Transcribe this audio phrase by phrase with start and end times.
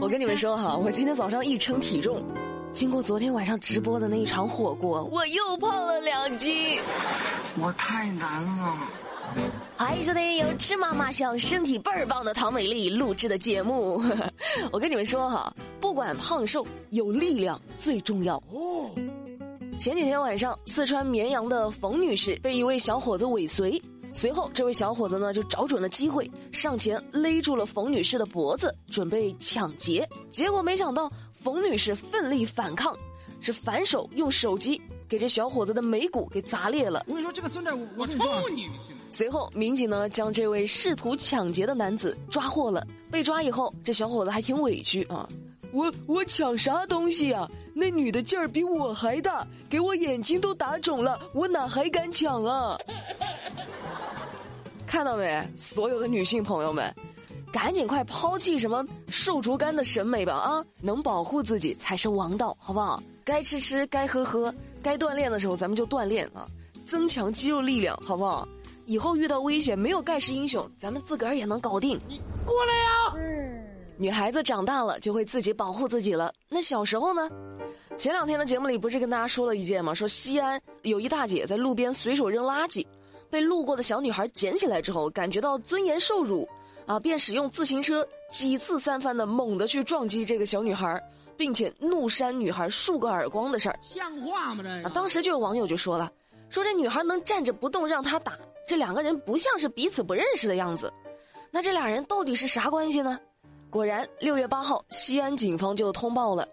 [0.00, 2.22] 我跟你们说哈，我今天早上一称体重，
[2.72, 6.78] 经过昨天晚上直播的那一场火锅，我又胖了两斤。
[7.58, 8.76] 我太难了。
[9.76, 14.00] 欢迎收听由芝麻麻香、身体倍儿棒的唐美丽录制的节目。
[14.70, 18.36] 我跟你们说哈，不管胖瘦，有力量最重要。
[18.52, 18.88] 哦。
[19.80, 23.82] 前几天晚上，四川绵阳的冯女士被一位小伙子尾随。
[24.12, 30.08] 随后，这位小伙子呢就找准了机会，上前勒住了冯女士的脖子，准备抢劫。
[30.30, 32.96] 结果没想到，冯女士奋力反抗，
[33.40, 37.04] 是反手用手机给这小伙子的眉骨给砸裂了。
[37.06, 38.18] 我跟你说，这个孙子，我抽
[38.54, 38.68] 你！
[39.10, 42.86] 随后，民警呢将这位试图抢劫的男子抓获了。
[43.10, 45.28] 被抓以后，这小伙子还挺委屈啊。
[45.70, 47.48] 我我抢啥东西呀？
[47.74, 52.76] 那女的劲儿比我还大，给我眼睛都打肿了，我哪还敢抢啊？
[54.88, 56.92] 看到没，所有的女性朋友们，
[57.52, 60.64] 赶紧快抛弃什么瘦竹竿的审美吧啊！
[60.80, 63.00] 能保护自己才是王道，好不好？
[63.22, 66.48] 该吃吃，该喝喝，该锻炼的时候咱们就锻炼啊，
[66.86, 68.48] 增强肌肉力量，好不好？
[68.86, 72.00] 以后遇到危险，没有盖世英雄，咱们自个儿也能搞定。
[72.08, 73.14] 你过来呀！
[73.18, 73.64] 嗯
[74.00, 76.32] 女孩子长大了就会自己保护自己了。
[76.48, 77.28] 那小时候呢？
[77.98, 79.92] 前两天的节目里不是跟大家说了一件吗？
[79.92, 82.86] 说西安有一大姐在路边随手扔垃圾，
[83.30, 86.48] 被路过的小女孩捡起来之后，感觉到尊严受辱，
[86.86, 91.02] 啊，便使用自行车几次三番的猛地去撞击这个小女孩，
[91.36, 94.62] 并且怒扇女孩数个耳光的事儿，像话吗？
[94.82, 96.10] 这当时就有网友就说了，
[96.48, 98.32] 说这女孩能站着不动让他打，
[98.66, 100.92] 这两个人不像是彼此不认识的样子，
[101.50, 103.18] 那这俩人到底是啥关系呢？
[103.70, 106.48] 果然，六月八号，西安警方就通报了，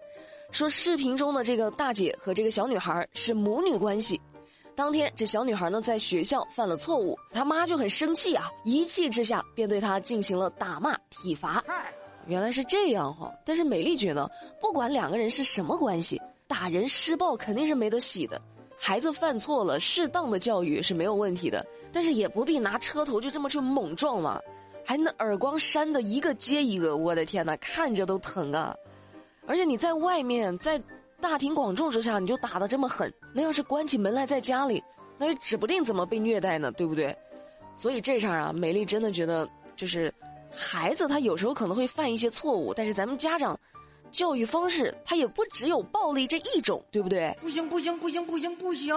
[0.50, 4.20] 说视频中的这个大姐和这个小女孩是母女关系。
[4.76, 11.64] 当天，这小女孩呢在学校犯了错误，她妈就很生气啊，一气之下便对她进行了打骂体罚。
[12.26, 18.40] 原来是这样哈，但是美丽觉得，不管两个人是什么关系，打人施暴肯定是没得洗的。
[18.76, 24.38] 孩子犯错了，适当的教育是没有问题的，但是也不必拿车头就这么去猛撞嘛。
[24.84, 28.76] 还那耳光扇的一个接一个，我的天哪，看着都疼啊！
[29.46, 30.80] 而且你在外面，在
[31.20, 34.82] 大庭广众之下，你就打的这么狠，那要是关起门来在家里，
[35.18, 37.16] 那也指不定怎么被虐待呢，对不对？
[37.74, 40.12] 所以这事儿啊，美丽真的觉得，就是
[40.50, 43.58] 孩子他有时候可能会犯一些错误，但是咱们家长
[44.12, 47.36] 教育方式他也不只有暴力这一种，对不对？
[47.40, 48.94] 不行不行不行不行不行！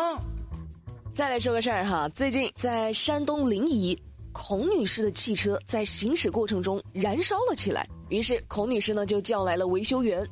[1.13, 3.97] 再来说个事儿哈，最近在山东临沂。
[4.31, 10.25] 孔女士的汽车在行驶过程中燃烧了起来，于是孔女士呢就叫来了维修员，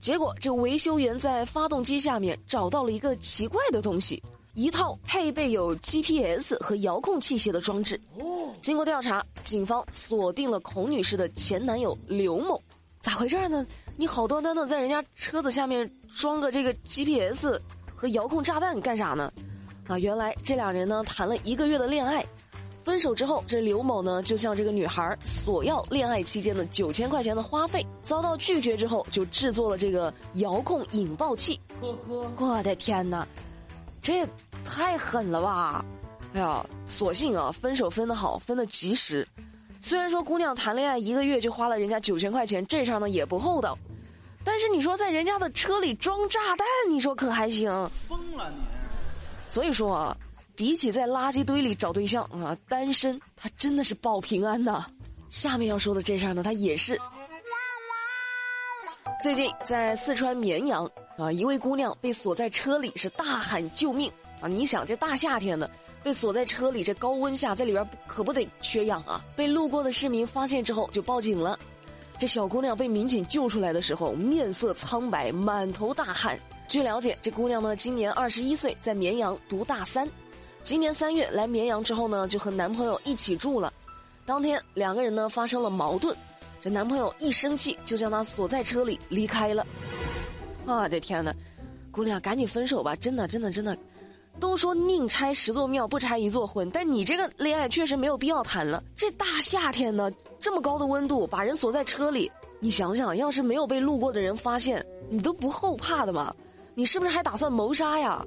[0.00, 4.22] 结果这维修员在发动机下面找到了一个奇怪的东西，
[4.54, 8.00] 一套配备有 GPS 和遥控器械的装置。
[8.62, 12.60] 经过调查，警方锁定了孔女士的前男友刘某。
[13.00, 13.66] 咋回事呢？
[13.96, 17.60] 你好端端的在人家车子下面装个这个 GPS
[17.94, 19.32] 和遥控炸弹干啥呢？
[19.88, 22.24] 啊，原来这两人呢谈了一个月的恋爱。
[22.88, 31.60] 分手之后，这刘某呢就向这个女孩索要恋爱期间的九千块钱的花费，遭到拒绝之后，就制作了这个遥控引爆器。
[31.82, 33.28] 呵呵，我的天哪，
[34.00, 34.28] 这也
[34.64, 35.84] 太狠了吧！
[36.32, 39.28] 哎呀，所幸啊，分手分得好，分得及时。
[39.82, 43.78] 虽然说姑娘谈恋爱一个月就花了人家九千块钱，这事儿呢也不厚道。
[44.42, 47.70] 但是你说在人家的车里装炸弹，你说可还行？
[47.88, 48.62] 疯了你！
[49.46, 50.16] 所以说啊。
[50.58, 54.84] 比起在垃圾堆里找对象啊，单身他真的是保平安呐。
[55.28, 57.00] 下面要说的这事儿呢，他也是。
[59.22, 60.84] 最近在四川绵阳
[61.16, 64.10] 啊，一位姑娘被锁在车里，是大喊救命
[64.40, 64.48] 啊！
[64.48, 65.70] 你想这大夏天的，
[66.02, 69.24] 被锁在车里，这高温下在里边可不得缺氧啊！
[69.36, 71.56] 被路过的市民发现之后就报警了。
[72.18, 76.36] 这小姑娘被民警救出来的时候，面色苍白，满头大汗。
[76.66, 80.08] 据了解，这姑娘呢今年二十一岁，在绵阳读大三。
[80.68, 83.72] 今年三月来绵阳之后呢，就和男朋友一起住了。
[84.26, 86.14] 当天两个人呢发生了矛盾，
[86.60, 89.66] 这男朋友一生气就将她锁在车里离开了。
[90.66, 91.34] 我的天哪，
[91.90, 92.94] 姑娘赶紧分手吧！
[92.96, 93.74] 真的真的真的，
[94.38, 98.84] 都说宁拆十座庙不拆一座婚，但你这个恋爱确实没有必要谈了。
[98.94, 102.30] 这大夏天的这么高的温度，把人锁在车里，
[102.60, 106.34] 你想想，要是没有被路过的人发现，你都不后怕的吗？
[106.74, 108.22] 你是不是还打算谋杀呀？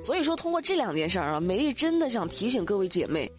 [0.00, 3.30] 所以说，通过这两件事儿啊，美丽真的想提醒各位姐妹，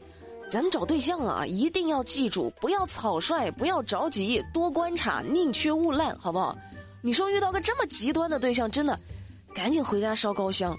[0.52, 6.58] 咱们找对象啊，一定要记住，不要草率，不要着急，多观察，宁缺毋滥，好不好？
[7.02, 9.00] 你说遇到个这么极端的对象，真的，
[9.54, 10.76] 赶紧回家烧高香，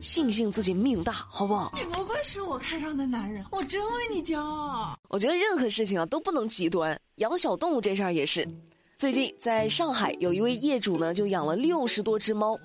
[0.00, 1.72] 庆幸自己命大，好不好？
[1.74, 4.98] 你不愧是我看上的男人，我真为你骄傲。
[5.08, 8.48] 我觉得任何事情啊都不能极端，养小动物这事儿也是。
[8.96, 12.58] 最近在上海有一位业主呢，就养了六十多只猫，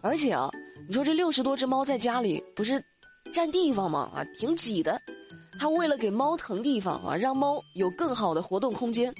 [0.00, 0.48] 而且啊，
[0.86, 2.82] 你说这六十多只猫在家里不是
[3.32, 4.10] 占地方吗？
[4.14, 5.00] 啊，挺挤的。
[5.58, 9.14] 他为了给猫腾地方啊，让猫有更好的活动空间，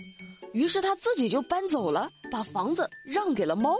[0.53, 3.79] 于是他自己就搬走了，把房子让给了猫。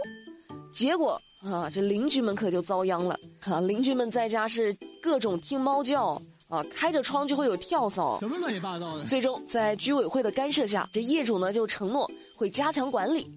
[0.73, 3.59] 结果啊，这邻居们可就遭殃了啊！
[3.59, 6.21] 邻居们在家是各种听猫叫。
[6.47, 9.03] 啊，开着窗就会有跳蚤，什么乱七八糟的。
[9.05, 13.27] 最终在居委会的干涉下，这业主呢就承诺会加强管理。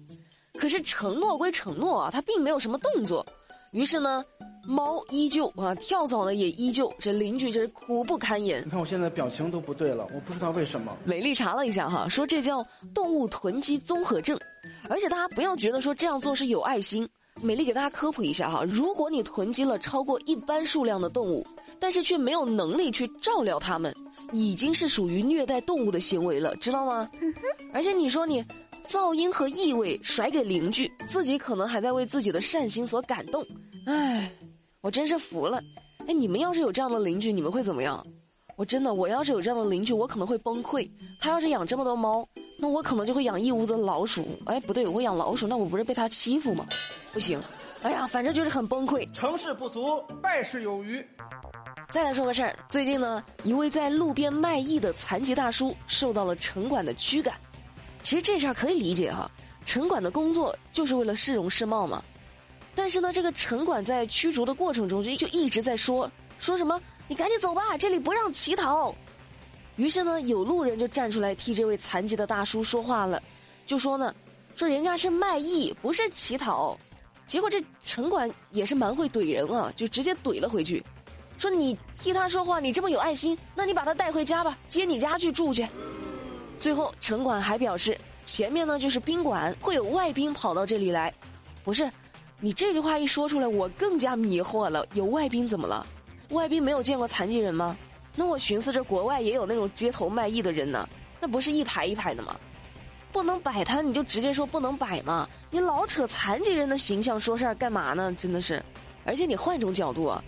[0.53, 3.25] 可是承诺归承诺啊，他并没有什么动作。
[3.71, 4.23] 于是呢，
[4.67, 8.63] 猫依旧啊，跳蚤呢也依旧，这邻居真是苦不堪言。
[8.65, 10.95] 你看我现在表情都不对了，我不知道为什么。
[11.05, 14.37] 美丽查了一下哈，说这叫动物囤积综合症，
[14.89, 17.07] 而且大家不要觉得说这样做是有爱心。
[17.41, 21.45] 美丽给大家科普一下哈，如果你囤积了超过一般数量的动物，
[21.79, 23.95] 但是却没有能力去照料它们，
[24.33, 27.09] 已经是属于虐待动物的行为了，知道吗？
[27.73, 28.43] 而且你说你
[28.89, 33.45] 噪音和异味甩给邻居，自己可能还在为自己的善心所感动，
[33.85, 34.31] 唉，
[34.81, 35.61] 我真是服了。
[36.07, 38.03] 哎，你们要是有这样的邻居，你们会怎么样？
[38.55, 40.89] 我真的，我要是有这样的邻居，我可能会崩溃。
[41.19, 42.27] 他要是养这么多猫。
[42.61, 46.65] 那我可能就会养一屋子老鼠，哎，不对，我养老鼠，那我不是被他欺负吗？
[47.13, 47.41] 不行，
[47.83, 49.09] 哎呀，反正就是很崩溃。
[49.13, 51.05] 成事不足，败事有余。
[51.89, 57.35] 再来说个事儿，最近呢，一位在路边卖艺的残疾大叔受到了城管的驱赶。
[58.01, 59.29] 其实这事儿可以理解哈，
[59.65, 62.03] 城管的工作就是为了市容市貌嘛。
[62.75, 66.09] 但是呢，这个城管在驱逐的过程中就就一直在说
[66.39, 68.95] 说什么，你赶紧走吧，这里不让乞讨。
[69.75, 73.21] 于是呢，有路人就站出来替这位残疾的大叔说话了，
[73.65, 74.15] 就说呢，
[74.55, 76.77] 说人家是卖艺，不是乞讨。
[77.27, 80.83] 结果这城管也是蛮会怼人啊，就直接怼了回去，
[81.37, 85.67] 说你替他说话，你这么有爱心，那你把他带回家吧，接你家去住去。
[86.59, 91.13] 最后城管还表示，前面呢就是宾馆，会有外宾跑到这里来。
[91.63, 91.89] 不是，
[92.39, 94.85] 你这句话一说出来，我更加迷惑了。
[94.93, 95.85] 有外宾怎么了？
[96.31, 97.75] 外宾没有见过残疾人吗？
[98.15, 100.87] 那我寻思，着国外也有那种街头卖艺的人呢，
[101.21, 102.35] 那不是一排一排的吗？
[103.11, 105.27] 不能摆摊，你就直接说不能摆嘛！
[105.49, 108.15] 你老扯残疾人的形象说事儿干嘛呢？
[108.19, 108.61] 真的是，
[109.05, 110.23] 而且你换种角度啊，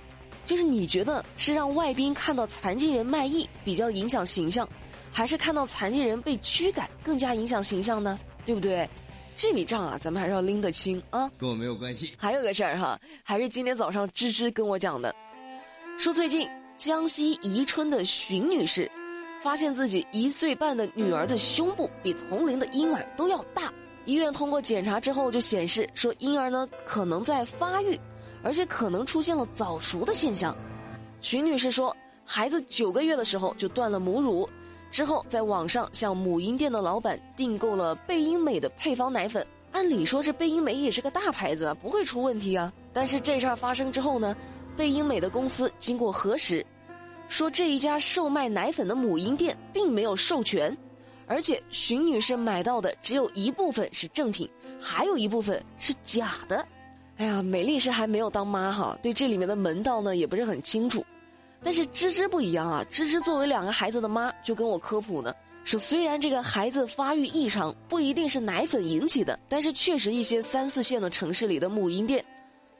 [0.47, 4.67] 就是你觉得是让外宾看到残疾人卖艺比较影响形象，
[5.11, 8.19] 还是看到残疾人被驱赶更加影响形象呢？
[8.45, 8.89] 对不对？
[9.35, 11.29] 这笔账啊，咱们还是要拎得清啊。
[11.37, 12.13] 跟我没有关系。
[12.17, 15.13] 还有个事儿哈，还是今天早上芝芝跟我讲的，
[15.97, 16.49] 说最近。
[16.77, 18.89] 江西宜春的荀女士，
[19.43, 23.71] 发现自己一岁半的女儿的胸部比同龄的婴儿都要大。
[24.05, 27.99] 医院通过检查之后就显示说，婴儿呢可能在发育，
[28.41, 30.57] 而且可能出现了早熟的现象。
[31.21, 34.49] 荀女士说，孩子九个月的时候就断了母乳，
[34.91, 39.45] 之后在网上向母婴店的老板订购了贝因美的配方奶粉。
[39.71, 42.71] 按理说，这贝因美也是个大牌子，不会出问题啊。
[42.91, 44.35] 但是这事儿发生之后呢？
[44.75, 46.65] 贝因美的公司经过核实，
[47.27, 50.75] 说这一家售卖奶粉的母婴店并没有授权，
[51.27, 54.49] 而且荀女士买到的只有一部分是正品，
[54.79, 56.65] 还有一部分是假的。
[57.17, 61.05] 哎呀，美丽是还没有当妈哈，对这里面的门道呢也不是很清楚。
[61.63, 72.23] 但是芝芝不一样啊，芝芝作为两个孩子的妈，就跟我科普呢，说虽然这个孩子发育异常不一定是奶粉引起的，但是确实一些三四线的城市里的母婴店。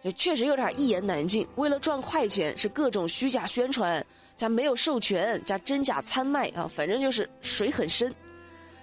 [0.03, 4.03] 就确实有点一言难尽，为了赚快钱，是各种虚假宣传，
[4.35, 8.11] 加没有授权，加真假参卖啊，反正就是水很深。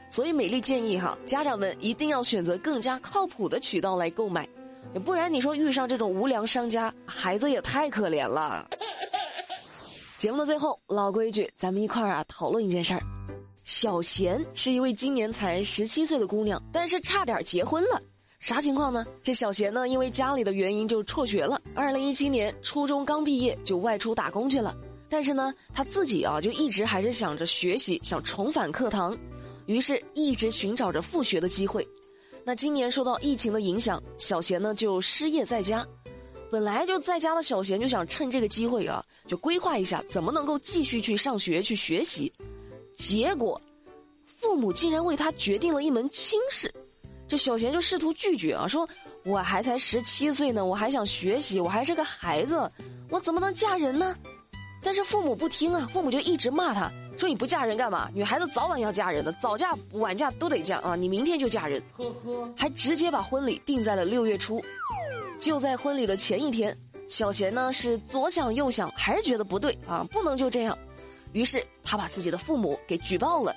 [0.09, 4.49] 所以美丽建议哈，家长们一定要选择更加靠谱的渠道来购买，
[5.05, 8.69] 不然你说遇上这种无良商家，孩子也太可怜了。
[10.19, 13.01] 节目的最后，老规矩，咱们一块儿啊讨论一件事儿。
[13.63, 18.03] 小贤是一位今年才十七岁的姑娘，但是差点结婚了。
[18.41, 19.07] 啥情况呢？
[19.23, 21.63] 这小贤呢，因为家里的原因就辍学了。
[21.73, 24.77] 二零一七年初中刚毕业就外出打工去了。
[25.09, 29.17] 但是呢，他自己啊就一直还是想着学习，想重返课堂，
[29.67, 31.87] 于是一直寻找着复学的机会。
[32.45, 35.87] 那今年受到疫情的影响，小贤呢就失业在家。
[36.51, 42.33] 本来就在家的小贤就想趁这个机会啊，就规划一下怎么能够继续去上学去学习。
[42.97, 43.61] 结果，
[44.25, 46.73] 父母竟然为他决定了一门亲事。
[47.29, 48.89] 这小贤就试图拒绝啊，说
[49.25, 52.71] 我还才十七岁呢，我还想学习，我还是个孩子，
[53.11, 54.17] 我怎么能嫁人呢？
[54.83, 58.09] 但是父母不听啊，父母就一直骂他，说你不嫁人干嘛？
[58.15, 60.97] 女孩子早晚要嫁人的，早嫁晚嫁都得嫁啊！
[60.97, 64.65] 你明天就嫁人，呵呵，还直接把婚礼定在了六月初。
[65.39, 66.77] 就在婚礼的前一天，
[67.09, 70.77] 小贤呢是左想右想，还是觉得不对啊，不能就这样，
[71.33, 73.55] 于是他把自己的父母给举报了。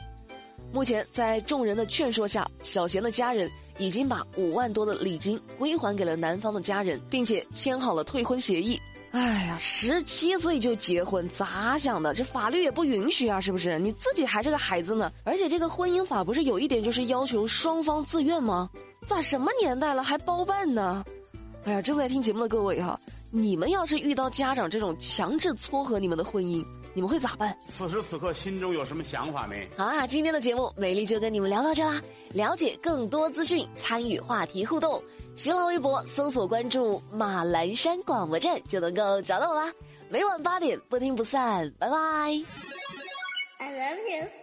[0.71, 8.79] 目前，在众人的劝说下，小贤的家人已经把五万多的礼金归还给了男方的家人，并且签好了退婚协议。
[9.11, 12.13] 哎呀，十七岁就结婚，咋想的？
[12.13, 13.77] 这法律也不允许啊，是不是？
[13.79, 18.69] 你自己还是个孩子呢，而且这个婚姻法不是有一点就是要求双方自愿吗？
[19.05, 21.03] 咋什么年代了还包办呢？
[21.63, 23.00] 哎呀，正在听节目的各位哈，
[23.30, 27.56] 你们要是遇到家长这种强制撮合你们的婚姻，你们会咋办？
[27.68, 29.70] 此时此刻心中有什么想法没？
[29.77, 32.01] 好啦，今天的节目美丽就跟你们聊到这啦。
[32.34, 35.01] 了解更多资讯，参与话题互动，
[35.36, 39.72] 新浪微博搜索关注马栏山广播站就能够找到我啦。
[40.10, 41.96] 每晚八点不听不散，拜拜。
[43.60, 44.40] I love you.